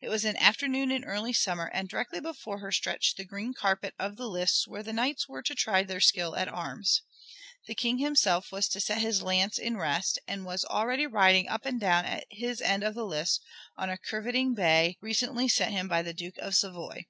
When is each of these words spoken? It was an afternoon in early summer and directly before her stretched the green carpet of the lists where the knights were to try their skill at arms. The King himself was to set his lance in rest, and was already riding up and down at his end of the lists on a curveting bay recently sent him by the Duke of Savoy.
It 0.00 0.08
was 0.08 0.24
an 0.24 0.36
afternoon 0.38 0.90
in 0.90 1.04
early 1.04 1.32
summer 1.32 1.66
and 1.66 1.88
directly 1.88 2.18
before 2.18 2.58
her 2.58 2.72
stretched 2.72 3.16
the 3.16 3.24
green 3.24 3.54
carpet 3.54 3.94
of 3.96 4.16
the 4.16 4.26
lists 4.26 4.66
where 4.66 4.82
the 4.82 4.92
knights 4.92 5.28
were 5.28 5.40
to 5.40 5.54
try 5.54 5.84
their 5.84 6.00
skill 6.00 6.34
at 6.34 6.48
arms. 6.48 7.02
The 7.68 7.76
King 7.76 7.98
himself 7.98 8.50
was 8.50 8.66
to 8.70 8.80
set 8.80 8.98
his 9.00 9.22
lance 9.22 9.58
in 9.58 9.76
rest, 9.76 10.18
and 10.26 10.44
was 10.44 10.64
already 10.64 11.06
riding 11.06 11.46
up 11.48 11.64
and 11.64 11.78
down 11.78 12.06
at 12.06 12.24
his 12.28 12.60
end 12.60 12.82
of 12.82 12.96
the 12.96 13.06
lists 13.06 13.38
on 13.76 13.88
a 13.88 13.96
curveting 13.96 14.52
bay 14.56 14.96
recently 15.00 15.46
sent 15.46 15.70
him 15.70 15.86
by 15.86 16.02
the 16.02 16.12
Duke 16.12 16.38
of 16.38 16.56
Savoy. 16.56 17.06